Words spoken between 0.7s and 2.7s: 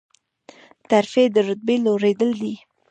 ترفیع د رتبې لوړیدل دي